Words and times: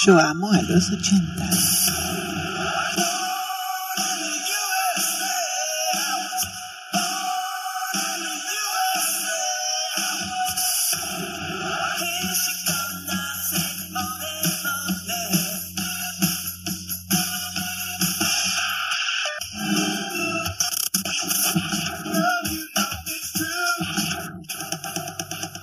Yo 0.00 0.16
amo 0.16 0.52
a 0.52 0.62
los 0.62 0.92
80. 0.92 1.50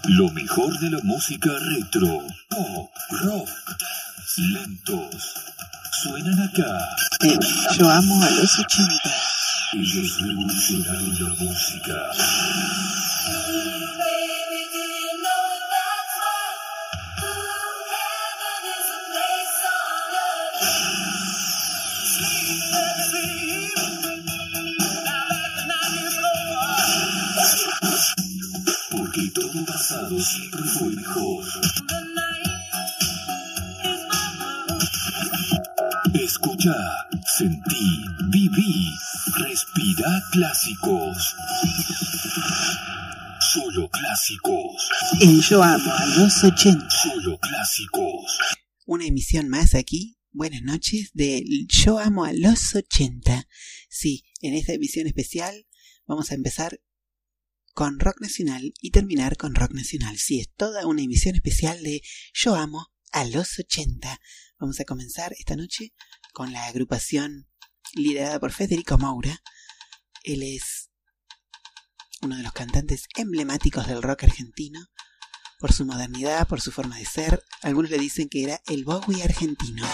Lo 0.10 0.30
mejor 0.32 0.78
de 0.80 0.90
la 0.90 1.00
música 1.04 1.52
retro, 1.58 2.22
acá. 6.56 6.80
Eh, 7.24 7.40
yo 7.78 7.90
amo 7.90 8.24
a 8.24 8.30
los 8.30 8.60
80. 8.60 8.94
Ellos 9.74 10.22
revolucionaron 10.22 11.20
la 11.20 11.30
música. 11.44 11.94
Yo 45.28 45.64
amo 45.64 45.92
a 45.92 46.06
los 46.18 46.44
80. 46.44 46.88
solo 46.90 47.40
clásicos. 47.40 48.38
Una 48.86 49.06
emisión 49.06 49.50
más 49.50 49.74
aquí. 49.74 50.20
Buenas 50.32 50.62
noches 50.62 51.10
de 51.14 51.44
Yo 51.68 51.98
amo 51.98 52.26
a 52.26 52.34
los 52.34 52.76
80. 52.76 53.48
Sí, 53.90 54.24
en 54.42 54.54
esta 54.54 54.74
emisión 54.74 55.08
especial 55.08 55.66
vamos 56.06 56.32
a 56.32 56.36
empezar 56.36 56.80
con 57.74 58.00
rock 58.00 58.22
nacional 58.22 58.74
y 58.80 58.92
terminar 58.92 59.36
con 59.36 59.56
rock 59.56 59.72
nacional. 59.72 60.18
Sí, 60.18 60.42
es 60.42 60.54
toda 60.56 60.86
una 60.86 61.02
emisión 61.02 61.34
especial 61.34 61.82
de 61.82 62.02
Yo 62.34 62.56
amo 62.56 62.94
a 63.12 63.26
los 63.26 63.58
80. 63.58 64.20
Vamos 64.60 64.80
a 64.80 64.86
comenzar 64.86 65.34
esta 65.34 65.56
noche 65.56 65.94
con 66.34 66.54
la 66.54 66.68
agrupación 66.68 67.50
liderada 67.96 68.40
por 68.40 68.52
Federico 68.52 69.00
Moura. 69.00 69.42
Él 70.24 70.44
es 70.44 70.92
uno 72.22 72.38
de 72.38 72.44
los 72.44 72.54
cantantes 72.54 73.06
emblemáticos 73.16 73.88
del 73.88 74.04
rock 74.04 74.26
argentino 74.26 74.88
por 75.60 75.74
su 75.74 75.86
modernidad, 75.86 76.48
por 76.48 76.62
su 76.62 76.72
forma 76.72 76.98
de 76.98 77.06
ser. 77.06 77.44
Algunos 77.62 77.92
le 77.92 77.98
dicen 77.98 78.30
que 78.30 78.44
era 78.44 78.62
el 78.68 78.84
Bowie 78.84 79.24
argentino. 79.24 79.86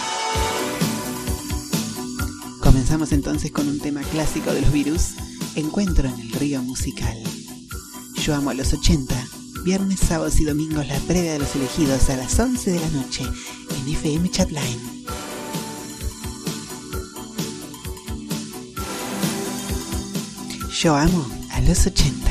Comenzamos 2.62 3.12
entonces 3.12 3.52
con 3.52 3.68
un 3.68 3.80
tema 3.80 4.02
clásico 4.02 4.54
de 4.54 4.62
los 4.62 4.72
virus, 4.72 5.16
Encuentro 5.56 6.08
en 6.08 6.18
el 6.18 6.32
río 6.32 6.62
musical. 6.62 7.18
Yo 8.24 8.34
amo 8.34 8.52
a 8.52 8.54
los 8.54 8.72
80, 8.72 9.14
viernes, 9.66 10.00
sábados 10.00 10.40
y 10.40 10.46
domingos 10.46 10.88
la 10.88 10.98
previa 11.00 11.34
de 11.34 11.40
los 11.40 11.54
elegidos 11.56 12.10
a 12.10 12.16
las 12.16 12.40
11 12.40 12.72
de 12.72 12.80
la 12.80 12.90
noche 12.90 13.24
en 13.24 13.90
FM 13.90 14.32
Chatline. 14.32 15.04
Yo 20.82 20.96
amo 20.96 21.30
a 21.52 21.62
los 21.62 21.86
80. 21.86 22.31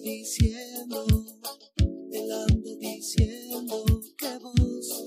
Diciendo, 0.00 1.06
él 2.12 2.32
anda 2.32 2.70
diciendo 2.80 4.00
que 4.16 4.38
vos 4.38 5.04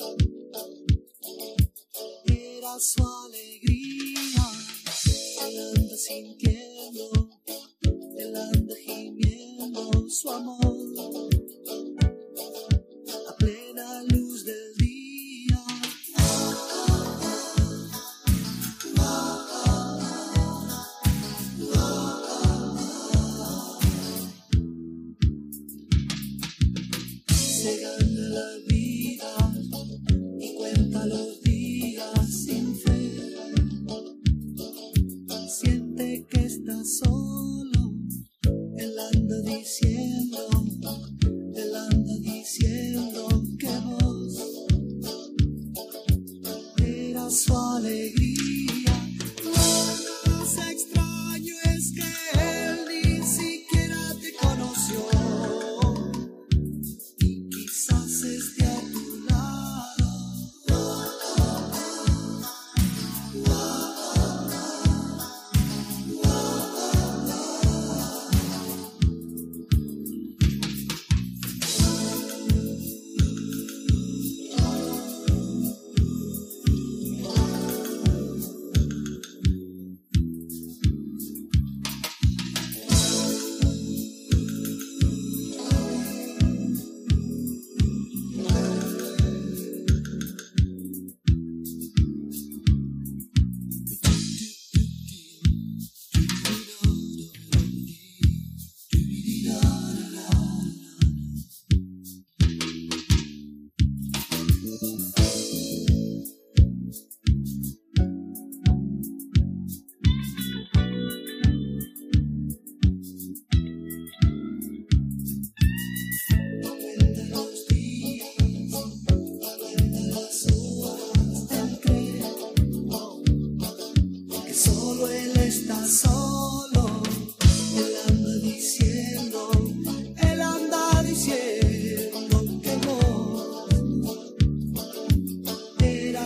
eras 2.25 2.91
su 2.91 3.03
alegría. 3.25 4.45
Él 5.47 5.59
anda 5.75 5.97
sintiendo, 5.97 7.29
él 8.17 8.35
anda 8.35 8.75
gimiendo 8.75 10.09
su 10.09 10.29
amor 10.29 10.80
Se 27.61 27.77
gana 27.79 28.70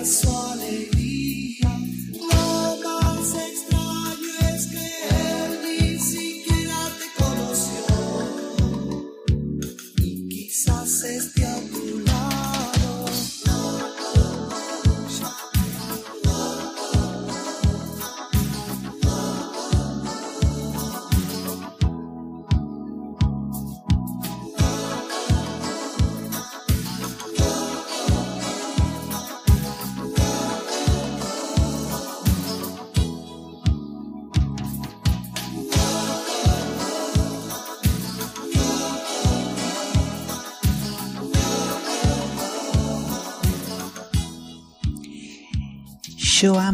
eras 0.06 0.45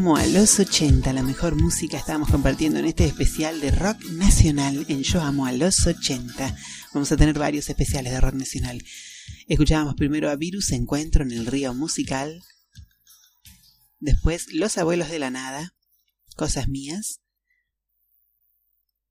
Amo 0.01 0.17
a 0.17 0.25
los 0.25 0.60
80, 0.60 1.13
la 1.13 1.22
mejor 1.22 1.53
música 1.53 1.96
estamos 1.96 2.31
compartiendo 2.31 2.79
en 2.79 2.86
este 2.86 3.05
especial 3.05 3.62
de 3.62 3.70
rock 3.70 4.03
nacional 4.05 4.84
en 4.89 5.03
Yo 5.03 5.22
amo 5.22 5.46
a 5.46 5.51
los 5.51 5.86
80. 5.86 6.58
Vamos 6.91 7.12
a 7.12 7.17
tener 7.17 7.38
varios 7.38 7.70
especiales 7.70 8.12
de 8.12 8.20
rock 8.20 8.34
nacional. 8.34 8.84
Escuchábamos 9.48 9.93
primero 9.93 10.31
a 10.31 10.36
Virus 10.36 10.72
Encuentro 10.72 11.22
en 11.24 11.31
el 11.31 11.46
río 11.46 11.75
musical. 11.75 12.41
Después 14.00 14.51
Los 14.51 14.79
abuelos 14.79 15.12
de 15.12 15.20
la 15.20 15.29
nada, 15.29 15.75
Cosas 16.36 16.67
mías. 16.67 17.20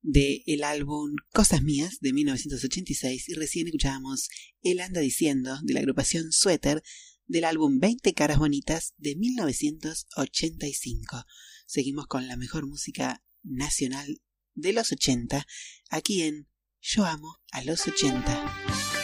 De 0.02 0.42
el 0.46 0.64
álbum 0.64 1.14
Cosas 1.32 1.62
mías 1.62 1.98
de 2.00 2.12
1986 2.12 3.28
y 3.28 3.34
recién 3.34 3.68
escuchábamos 3.68 4.28
Él 4.60 4.80
anda 4.80 5.00
diciendo 5.00 5.56
de 5.62 5.72
la 5.72 5.78
agrupación 5.78 6.32
Suéter 6.32 6.82
del 7.30 7.44
álbum 7.44 7.78
20 7.78 8.12
caras 8.12 8.38
bonitas 8.38 8.94
de 8.98 9.14
1985. 9.14 11.24
Seguimos 11.64 12.08
con 12.08 12.26
la 12.26 12.36
mejor 12.36 12.66
música 12.66 13.22
nacional 13.44 14.20
de 14.54 14.72
los 14.72 14.90
80 14.90 15.46
aquí 15.90 16.22
en 16.22 16.48
Yo 16.80 17.04
amo 17.04 17.36
a 17.52 17.62
los 17.62 17.86
80. 17.86 18.99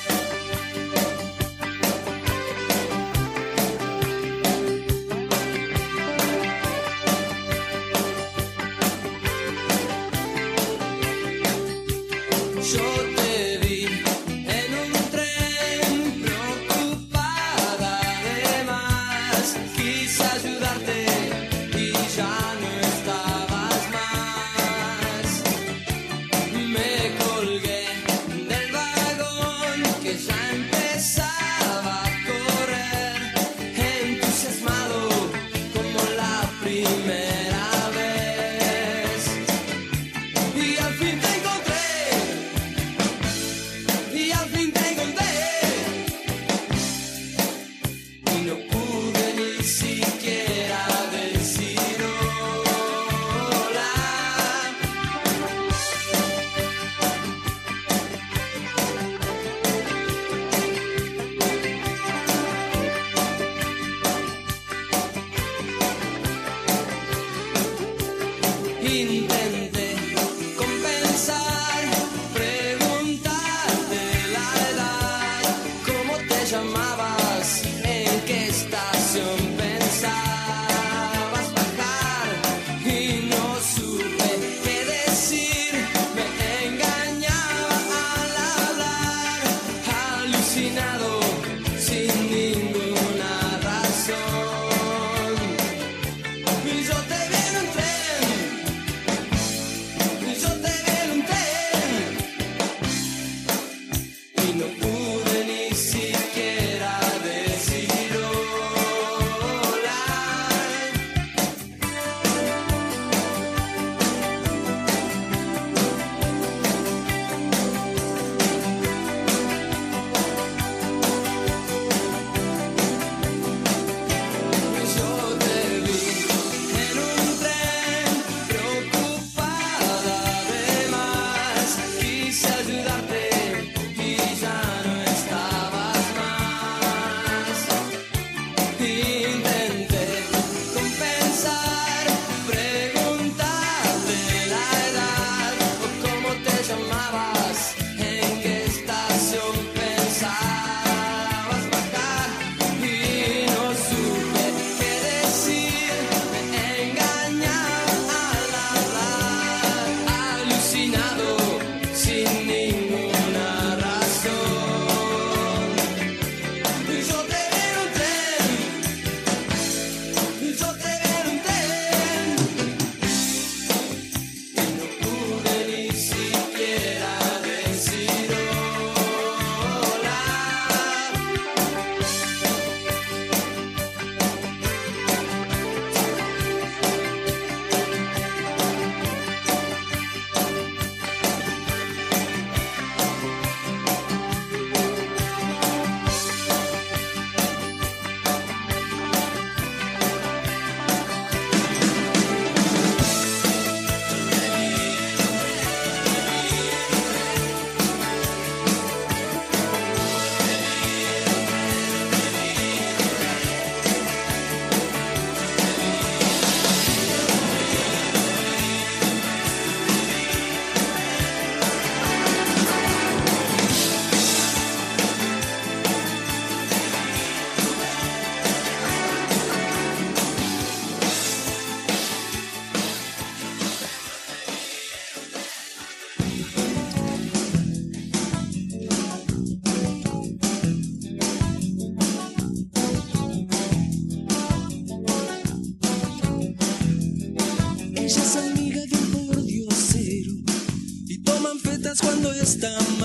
Cuando 252.74 252.95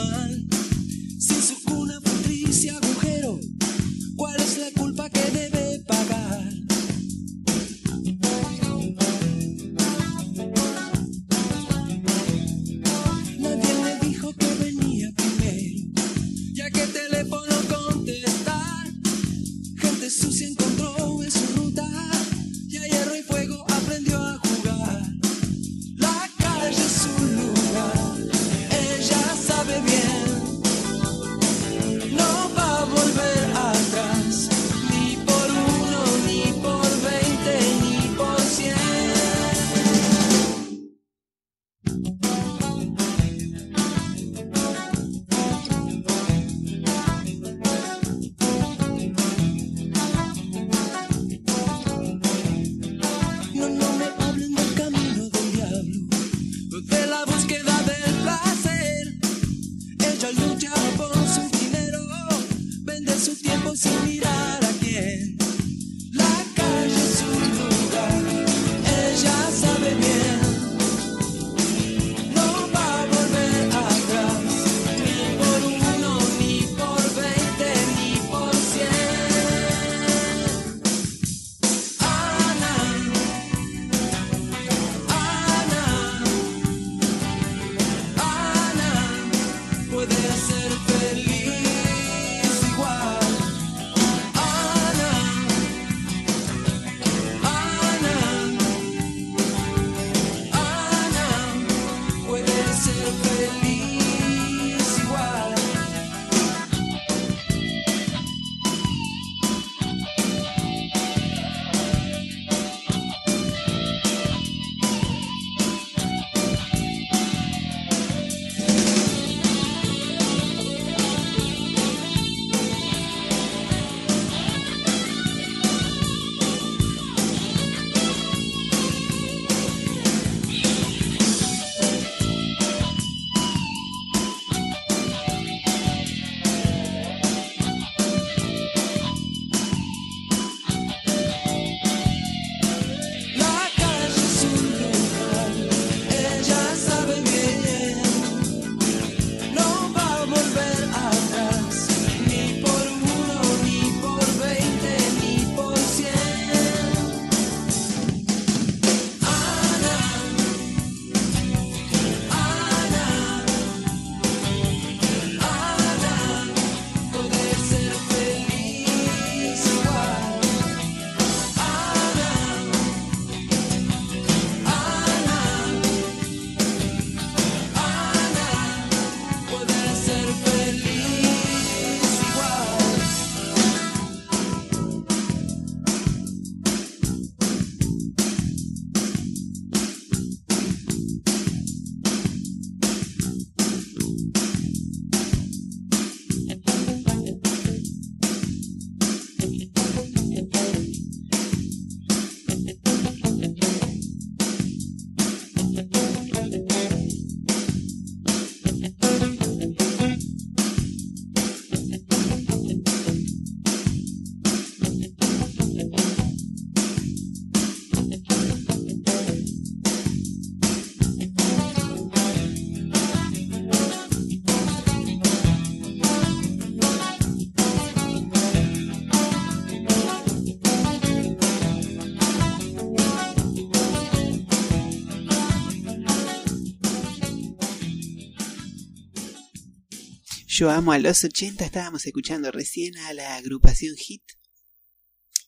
Yo 240.61 240.69
amo 240.69 240.91
a 240.91 240.99
los 240.99 241.23
80, 241.23 241.65
estábamos 241.65 242.05
escuchando 242.05 242.51
recién 242.51 242.95
a 242.95 243.13
la 243.13 243.35
agrupación 243.35 243.95
Hit. 243.95 244.21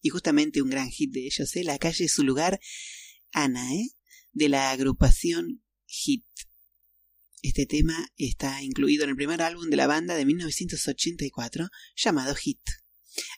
Y 0.01 0.09
justamente 0.09 0.59
un 0.59 0.71
gran 0.71 0.89
hit 0.89 1.11
de 1.11 1.27
ellos, 1.27 1.55
¿eh? 1.55 1.63
La 1.63 1.77
calle 1.77 2.05
es 2.05 2.13
su 2.13 2.23
lugar, 2.23 2.59
Ana, 3.31 3.75
¿eh? 3.75 3.91
De 4.31 4.49
la 4.49 4.71
agrupación 4.71 5.63
Hit. 5.85 6.25
Este 7.43 7.67
tema 7.67 8.11
está 8.17 8.63
incluido 8.63 9.03
en 9.03 9.11
el 9.11 9.15
primer 9.15 9.43
álbum 9.43 9.69
de 9.69 9.77
la 9.77 9.85
banda 9.85 10.15
de 10.15 10.25
1984, 10.25 11.69
llamado 11.95 12.33
Hit. 12.33 12.63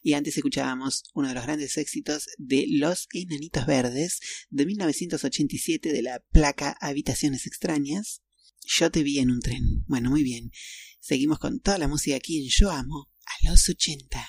Y 0.01 0.13
antes 0.13 0.37
escuchábamos 0.37 1.03
uno 1.13 1.27
de 1.27 1.33
los 1.33 1.43
grandes 1.43 1.75
éxitos 1.75 2.29
de 2.37 2.67
Los 2.69 3.09
Enanitos 3.11 3.65
Verdes 3.65 4.21
de 4.49 4.65
1987 4.65 5.91
de 5.91 6.01
la 6.01 6.23
placa 6.31 6.77
Habitaciones 6.79 7.45
Extrañas. 7.45 8.21
Yo 8.65 8.89
te 8.91 9.03
vi 9.03 9.19
en 9.19 9.29
un 9.29 9.41
tren. 9.41 9.83
Bueno, 9.87 10.09
muy 10.09 10.23
bien. 10.23 10.51
Seguimos 11.07 11.37
con 11.37 11.59
toda 11.59 11.77
la 11.77 11.87
música 11.87 12.15
aquí 12.15 12.39
en 12.39 12.49
Yo 12.49 12.71
Amo 12.71 13.11
a 13.27 13.47
los 13.47 13.69
80. 13.69 14.27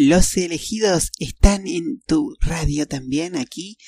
Los 0.00 0.36
elegidos 0.36 1.10
están 1.18 1.66
en 1.66 2.00
tu 2.06 2.36
radio 2.40 2.86
también 2.86 3.34
aquí. 3.34 3.78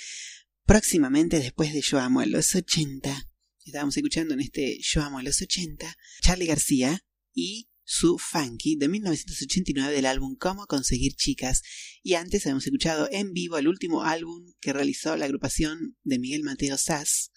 Próximamente 0.65 1.39
después 1.39 1.73
de 1.73 1.83
Yo 1.83 2.01
Amo 2.01 2.19
a 2.19 2.27
los 2.27 2.53
80. 2.53 3.31
Estábamos 3.65 3.97
escuchando 3.97 4.35
en 4.35 4.41
este 4.41 4.81
Yo 4.83 5.05
Amo 5.05 5.21
a 5.21 5.23
los 5.23 5.41
80. 5.41 5.97
Charlie 6.21 6.47
García 6.47 7.07
y 7.33 7.71
su 7.85 8.19
Funky 8.19 8.75
de 8.75 8.89
1989 8.89 9.95
del 9.95 10.07
álbum 10.07 10.35
Cómo 10.35 10.67
conseguir 10.67 11.15
chicas. 11.15 11.63
Y 12.03 12.15
antes 12.15 12.45
habíamos 12.45 12.67
escuchado 12.67 13.09
en 13.13 13.33
vivo 13.33 13.57
el 13.59 13.69
último 13.69 14.03
álbum 14.03 14.53
que 14.61 14.73
realizó 14.73 15.17
la 15.17 15.27
agrupación 15.27 15.97
de 16.03 16.19
Miguel 16.19 16.43
Mateo 16.43 16.77
Sass 16.77 17.31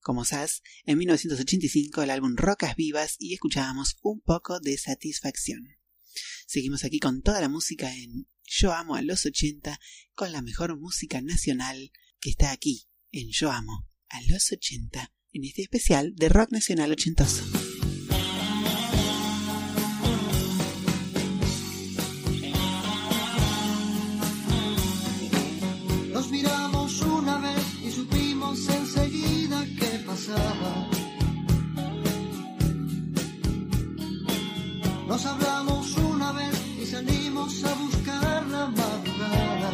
como 0.00 0.24
Sass 0.24 0.62
en 0.86 0.96
1985 0.96 2.00
el 2.00 2.08
álbum 2.08 2.34
Rocas 2.34 2.76
Vivas 2.76 3.16
y 3.18 3.34
escuchábamos 3.34 3.98
un 4.00 4.22
poco 4.22 4.58
de 4.58 4.78
satisfacción. 4.78 5.76
Seguimos 6.46 6.84
aquí 6.84 6.98
con 6.98 7.22
toda 7.22 7.40
la 7.40 7.48
música 7.48 7.94
en 7.94 8.28
Yo 8.44 8.72
Amo 8.72 8.94
a 8.96 9.02
los 9.02 9.26
80 9.26 9.78
con 10.14 10.32
la 10.32 10.42
mejor 10.42 10.78
música 10.78 11.20
nacional 11.20 11.92
que 12.20 12.30
está 12.30 12.50
aquí 12.50 12.88
en 13.12 13.28
Yo 13.30 13.50
Amo 13.50 13.88
a 14.08 14.20
los 14.22 14.52
80 14.52 15.12
en 15.32 15.44
este 15.44 15.62
especial 15.62 16.14
de 16.14 16.28
rock 16.28 16.50
nacional 16.52 16.92
ochentoso. 16.92 17.44
Nos 26.12 26.30
miramos 26.30 27.00
una 27.02 27.38
vez 27.38 27.64
y 27.84 27.90
supimos 27.90 28.68
enseguida 28.68 29.66
qué 29.78 30.02
pasaba. 30.06 30.90
Nos 35.06 35.24
hablamos 35.26 35.96
una 35.98 36.05
y 36.82 36.86
salimos 36.86 37.62
a 37.64 37.74
buscar 37.74 38.46
la 38.46 38.66
madrugada. 38.66 39.65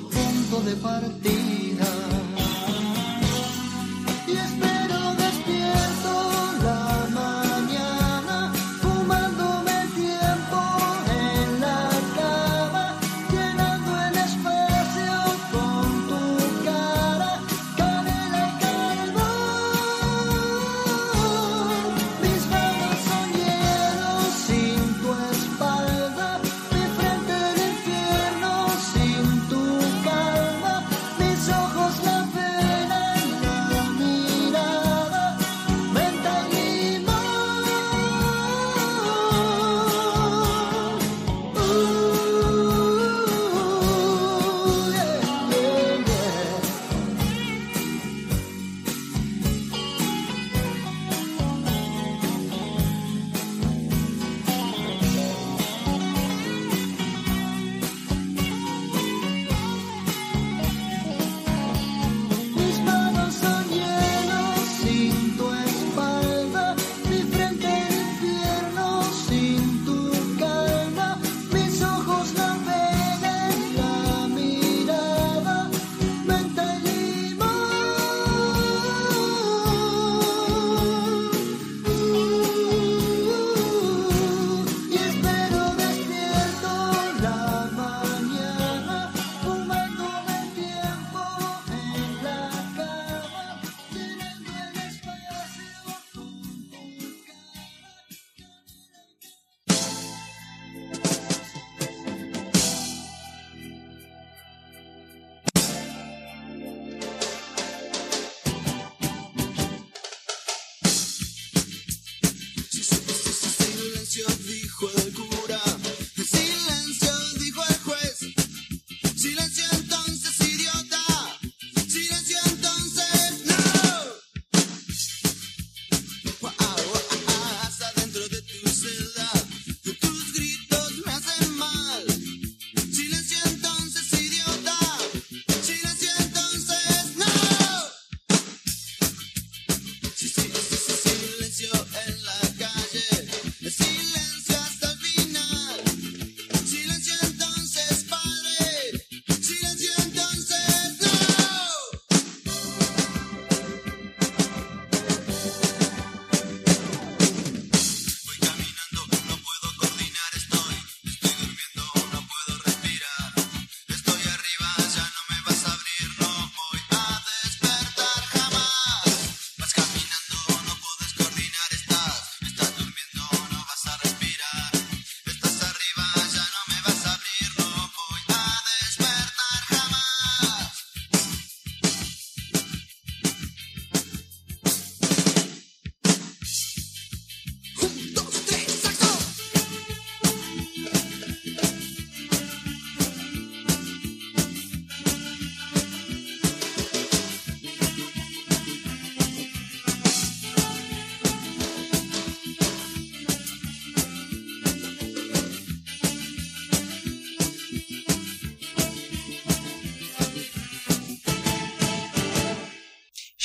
Punto 0.00 0.60
de 0.62 0.76
partida. 0.76 1.45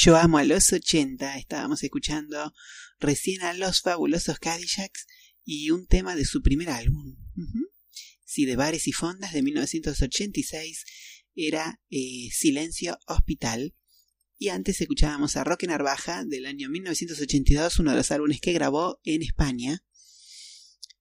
Yo 0.04 0.18
amo 0.18 0.40
a 0.40 0.44
los 0.44 0.74
80, 0.74 1.38
estábamos 1.38 1.84
escuchando 1.84 2.56
recién 3.00 3.44
a 3.44 3.54
los 3.54 3.82
fabulosos 3.82 4.40
Cadillacs 4.40 5.06
y 5.46 5.70
un 5.70 5.86
tema 5.86 6.16
de 6.16 6.26
su 6.26 6.42
primer 6.42 6.72
álbum. 6.72 7.18
Uh 7.36 7.42
-huh. 7.42 7.70
Sí, 8.26 8.46
de 8.46 8.56
bares 8.56 8.88
y 8.88 8.94
fondas 8.94 9.32
de 9.32 9.44
1986 9.44 10.86
era 11.36 11.80
eh, 11.92 12.30
Silencio 12.32 12.98
Hospital. 13.06 13.76
Y 14.40 14.50
antes 14.50 14.82
escuchábamos 14.82 15.38
a 15.38 15.44
Roque 15.44 15.68
Narvaja 15.68 16.26
del 16.26 16.48
año 16.48 16.68
1982, 16.72 17.78
uno 17.78 17.92
de 17.92 17.98
los 17.98 18.10
álbumes 18.10 18.42
que 18.42 18.54
grabó 18.54 19.00
en 19.04 19.22
España. 19.22 19.86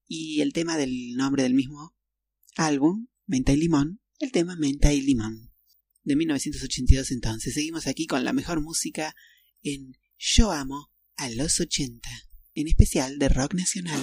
Y 0.06 0.42
el 0.42 0.52
tema 0.52 0.76
del 0.76 1.16
nombre 1.16 1.42
del 1.42 1.54
mismo 1.54 1.96
álbum, 2.54 3.08
Menta 3.24 3.54
y 3.54 3.56
Limón, 3.56 4.02
el 4.18 4.30
tema 4.30 4.56
Menta 4.56 4.92
y 4.92 5.00
Limón 5.00 5.49
de 6.02 6.16
1982 6.16 7.10
entonces. 7.10 7.54
Seguimos 7.54 7.86
aquí 7.86 8.06
con 8.06 8.24
la 8.24 8.32
mejor 8.32 8.60
música 8.60 9.14
en 9.62 9.96
Yo 10.18 10.52
amo 10.52 10.90
a 11.16 11.30
los 11.30 11.60
80, 11.60 12.08
en 12.54 12.68
especial 12.68 13.18
de 13.18 13.28
rock 13.28 13.54
nacional. 13.54 14.00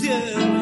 Yeah. 0.00 0.57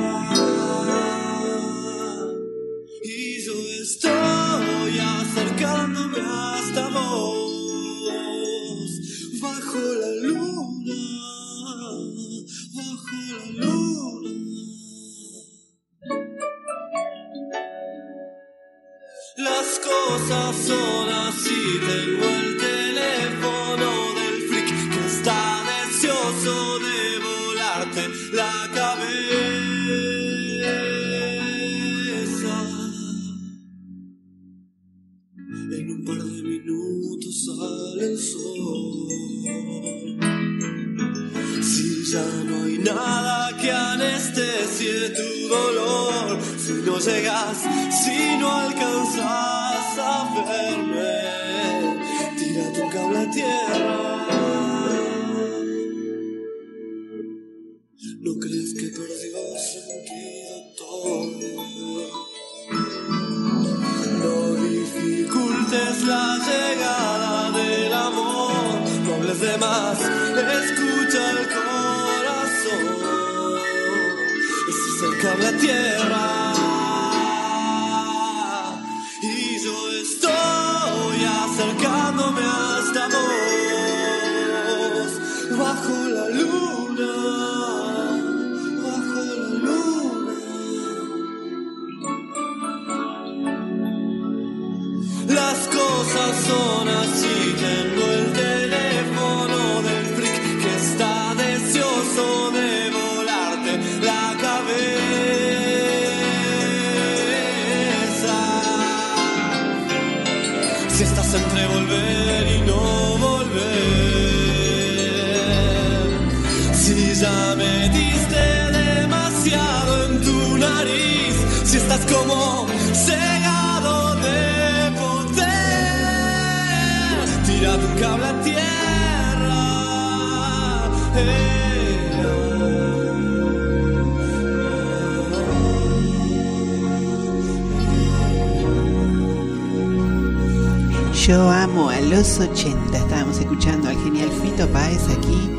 Yo 141.27 141.51
amo 141.51 141.91
a 141.91 142.01
los 142.01 142.39
80. 142.39 142.97
Estábamos 142.97 143.41
escuchando 143.41 143.89
al 143.89 144.01
genial 144.05 144.31
Fito 144.31 144.71
Páez 144.71 145.03
aquí 145.09 145.51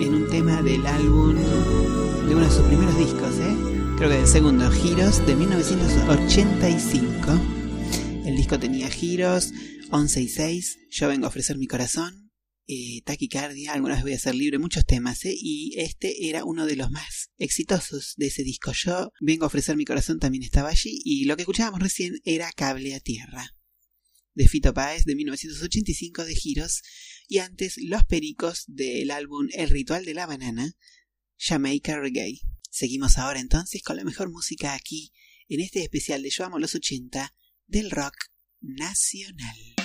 en 0.00 0.14
un 0.14 0.26
tema 0.30 0.62
del 0.62 0.86
álbum, 0.86 1.34
de 1.34 2.34
uno 2.34 2.46
de 2.46 2.50
sus 2.50 2.66
primeros 2.66 2.96
discos, 2.96 3.38
¿eh? 3.38 3.54
creo 3.98 4.08
que 4.08 4.16
del 4.16 4.26
segundo, 4.26 4.70
Giros 4.70 5.18
de 5.26 5.36
1985. 5.36 7.30
El 8.24 8.36
disco 8.36 8.58
tenía 8.58 8.88
Giros, 8.88 9.52
11 9.90 10.22
y 10.22 10.28
6, 10.28 10.78
Yo 10.88 11.08
vengo 11.08 11.26
a 11.26 11.28
ofrecer 11.28 11.58
mi 11.58 11.66
corazón, 11.66 12.30
eh, 12.66 13.02
Taquicardia, 13.04 13.74
algunas 13.74 14.02
voy 14.02 14.14
a 14.14 14.18
ser 14.18 14.34
libre, 14.34 14.58
muchos 14.58 14.86
temas, 14.86 15.26
¿eh? 15.26 15.34
y 15.36 15.74
este 15.76 16.30
era 16.30 16.46
uno 16.46 16.64
de 16.64 16.76
los 16.76 16.90
más 16.90 17.28
exitosos 17.36 18.14
de 18.16 18.28
ese 18.28 18.44
disco. 18.44 18.72
Yo 18.72 19.10
vengo 19.20 19.44
a 19.44 19.48
ofrecer 19.48 19.76
mi 19.76 19.84
corazón 19.84 20.18
también 20.18 20.42
estaba 20.42 20.70
allí, 20.70 21.02
y 21.04 21.26
lo 21.26 21.36
que 21.36 21.42
escuchábamos 21.42 21.80
recién 21.80 22.14
era 22.24 22.50
Cable 22.52 22.94
a 22.94 23.00
Tierra 23.00 23.52
de 24.34 24.48
Fito 24.48 24.72
Páez 24.72 25.04
de 25.04 25.14
1985 25.14 26.24
de 26.24 26.34
Giros 26.34 26.82
y 27.28 27.38
antes 27.38 27.76
Los 27.78 28.04
Pericos 28.04 28.64
del 28.66 29.10
álbum 29.10 29.48
El 29.52 29.70
Ritual 29.70 30.04
de 30.04 30.14
la 30.14 30.26
Banana, 30.26 30.76
Jamaica 31.38 31.98
Reggae. 31.98 32.40
Seguimos 32.70 33.18
ahora 33.18 33.40
entonces 33.40 33.82
con 33.82 33.96
la 33.96 34.04
mejor 34.04 34.30
música 34.30 34.74
aquí 34.74 35.12
en 35.48 35.60
este 35.60 35.82
especial 35.82 36.22
de 36.22 36.30
Yo 36.30 36.44
Amo 36.44 36.58
los 36.58 36.74
80 36.74 37.34
del 37.66 37.90
rock 37.90 38.14
nacional. 38.60 39.81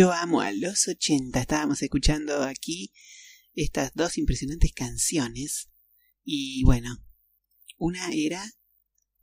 Yo 0.00 0.12
amo 0.12 0.40
a 0.40 0.50
los 0.50 0.88
80. 0.88 1.38
Estábamos 1.38 1.82
escuchando 1.82 2.42
aquí 2.44 2.90
estas 3.52 3.92
dos 3.92 4.16
impresionantes 4.16 4.72
canciones. 4.72 5.68
Y 6.24 6.64
bueno, 6.64 7.04
una 7.76 8.10
era 8.10 8.42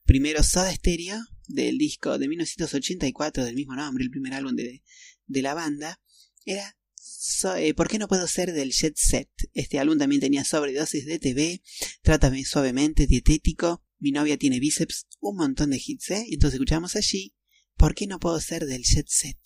primero 0.03 0.43
Soda 0.43 0.71
Stereo 0.71 1.17
del 1.47 1.80
disco 1.80 2.19
de 2.19 2.28
1984 2.28 3.43
del 3.43 3.55
mismo 3.55 3.75
nombre, 3.75 4.03
el 4.03 4.11
primer 4.11 4.36
álbum 4.36 4.55
de, 4.55 4.84
de 5.25 5.41
la 5.41 5.55
banda. 5.55 5.99
Era 6.45 6.78
So- 6.93 7.55
eh, 7.55 7.73
¿Por 7.73 7.88
qué 7.88 7.97
no 7.97 8.07
puedo 8.07 8.28
ser 8.28 8.53
del 8.53 8.71
Jet 8.71 8.97
Set? 8.97 9.32
Este 9.53 9.80
álbum 9.80 9.97
también 9.97 10.21
tenía 10.21 10.43
sobredosis 10.43 11.07
de 11.07 11.17
TV, 11.17 11.63
Trátame 12.03 12.45
suavemente, 12.45 13.07
dietético, 13.07 13.84
Mi 13.97 14.11
novia 14.11 14.38
tiene 14.38 14.59
bíceps, 14.59 15.07
un 15.21 15.38
montón 15.38 15.71
de 15.71 15.82
hits, 15.84 16.11
¿eh? 16.11 16.28
Entonces 16.30 16.59
escuchamos 16.59 16.95
allí 16.95 17.34
¿Por 17.78 17.95
qué 17.95 18.05
no 18.05 18.19
puedo 18.19 18.39
ser 18.39 18.67
del 18.67 18.84
Jet 18.84 19.07
Set? 19.07 19.39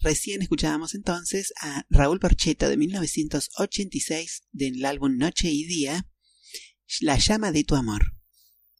Recién 0.00 0.42
escuchábamos 0.42 0.94
entonces 0.94 1.52
a 1.60 1.86
Raúl 1.88 2.20
Porcheto 2.20 2.68
de 2.68 2.76
1986 2.76 4.44
del 4.52 4.84
álbum 4.84 5.16
Noche 5.16 5.50
y 5.50 5.64
Día, 5.64 6.06
La 7.00 7.18
llama 7.18 7.50
de 7.50 7.64
tu 7.64 7.74
amor. 7.74 8.14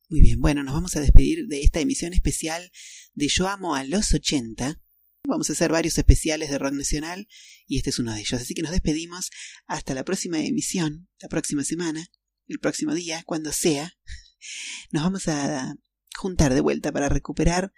Muy 0.08 0.20
bien, 0.20 0.40
bueno, 0.40 0.62
nos 0.62 0.74
vamos 0.74 0.94
a 0.94 1.00
despedir 1.00 1.46
de 1.48 1.62
esta 1.62 1.80
emisión 1.80 2.12
especial 2.12 2.70
de 3.14 3.28
Yo 3.28 3.48
amo 3.48 3.74
a 3.74 3.82
los 3.82 4.12
80. 4.12 4.80
Vamos 5.24 5.48
a 5.48 5.54
hacer 5.54 5.72
varios 5.72 5.98
especiales 5.98 6.50
de 6.50 6.58
rock 6.58 6.74
nacional 6.74 7.26
y 7.66 7.78
este 7.78 7.90
es 7.90 7.98
uno 7.98 8.12
de 8.12 8.20
ellos. 8.20 8.40
Así 8.40 8.54
que 8.54 8.62
nos 8.62 8.70
despedimos 8.70 9.30
hasta 9.66 9.94
la 9.94 10.04
próxima 10.04 10.38
emisión, 10.38 11.08
la 11.18 11.28
próxima 11.28 11.64
semana, 11.64 12.06
el 12.46 12.60
próximo 12.60 12.94
día, 12.94 13.24
cuando 13.24 13.52
sea. 13.52 13.96
Nos 14.92 15.02
vamos 15.02 15.26
a 15.28 15.74
juntar 16.14 16.54
de 16.54 16.60
vuelta 16.60 16.92
para 16.92 17.08
recuperar 17.08 17.72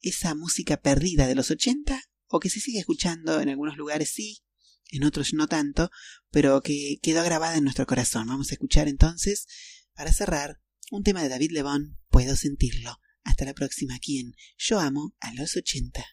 esa 0.00 0.34
música 0.34 0.78
perdida 0.78 1.28
de 1.28 1.36
los 1.36 1.50
80 1.50 2.02
o 2.32 2.40
que 2.40 2.48
se 2.48 2.60
sigue 2.60 2.78
escuchando 2.78 3.40
en 3.40 3.50
algunos 3.50 3.76
lugares 3.76 4.10
sí, 4.10 4.42
en 4.90 5.04
otros 5.04 5.34
no 5.34 5.46
tanto, 5.48 5.90
pero 6.30 6.62
que 6.62 6.98
quedó 7.02 7.22
grabada 7.22 7.58
en 7.58 7.64
nuestro 7.64 7.86
corazón. 7.86 8.26
Vamos 8.26 8.50
a 8.50 8.54
escuchar 8.54 8.88
entonces, 8.88 9.46
para 9.94 10.12
cerrar, 10.12 10.60
un 10.90 11.02
tema 11.02 11.22
de 11.22 11.28
David 11.28 11.52
Lebón, 11.52 11.98
Puedo 12.08 12.36
sentirlo. 12.36 12.98
Hasta 13.24 13.44
la 13.44 13.54
próxima 13.54 13.94
aquí 13.94 14.34
Yo 14.58 14.80
amo 14.80 15.14
a 15.20 15.32
los 15.34 15.56
80. 15.56 16.04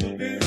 Por 0.00 0.39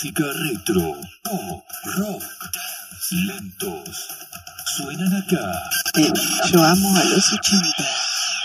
música 0.00 0.24
retro, 0.32 0.96
pop, 1.22 1.62
rock, 1.98 2.22
dance, 2.54 3.14
lentos. 3.26 4.08
Suenan 4.74 5.12
acá. 5.14 5.70
Yo 6.50 6.64
amo 6.64 6.96
a 6.96 7.04
los 7.04 7.32
80. 7.34 7.68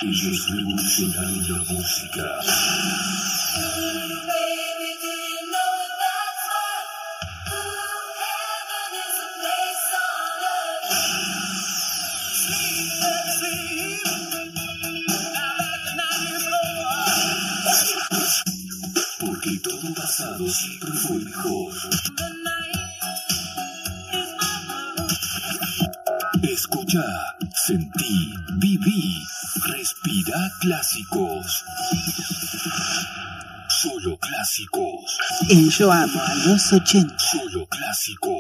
Ellos 0.02 0.50
revolucionaron 0.50 1.52
la 1.54 1.58
música. 1.72 2.24
En 35.48 35.70
a 36.20 36.36
los 36.48 36.74
80. 36.74 37.16
solo 37.20 37.68
clásicos. 37.68 38.35